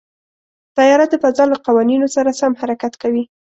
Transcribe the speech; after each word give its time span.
طیاره 0.75 1.05
د 1.09 1.13
فضا 1.23 1.43
له 1.51 1.57
قوانینو 1.67 2.07
سره 2.15 2.37
سم 2.39 2.51
حرکت 2.61 2.93
کوي. 3.01 3.23